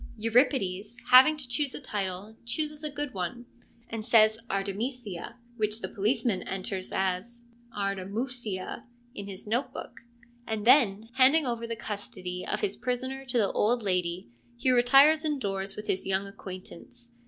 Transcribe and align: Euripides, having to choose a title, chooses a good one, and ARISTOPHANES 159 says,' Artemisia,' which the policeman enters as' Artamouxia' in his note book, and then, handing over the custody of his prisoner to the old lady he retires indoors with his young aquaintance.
Euripides, 0.17 0.97
having 1.11 1.37
to 1.37 1.47
choose 1.47 1.75
a 1.75 1.79
title, 1.79 2.35
chooses 2.43 2.83
a 2.83 2.89
good 2.89 3.13
one, 3.13 3.45
and 3.87 4.01
ARISTOPHANES 4.01 4.13
159 4.13 4.29
says,' 4.31 4.45
Artemisia,' 4.49 5.35
which 5.57 5.79
the 5.81 5.87
policeman 5.87 6.41
enters 6.47 6.91
as' 6.91 7.43
Artamouxia' 7.79 8.85
in 9.13 9.27
his 9.27 9.45
note 9.45 9.71
book, 9.71 10.01
and 10.47 10.65
then, 10.65 11.09
handing 11.17 11.45
over 11.45 11.67
the 11.67 11.75
custody 11.75 12.43
of 12.43 12.61
his 12.61 12.75
prisoner 12.75 13.23
to 13.25 13.37
the 13.37 13.51
old 13.51 13.83
lady 13.83 14.31
he 14.57 14.71
retires 14.71 15.23
indoors 15.23 15.75
with 15.75 15.85
his 15.85 16.07
young 16.07 16.25
aquaintance. 16.25 17.11